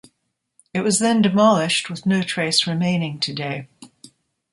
It 0.73 0.81
was 0.81 0.97
then 0.97 1.21
demolished, 1.21 1.87
with 1.91 2.07
no 2.07 2.23
trace 2.23 2.65
remaining 2.65 3.19
today. 3.19 3.67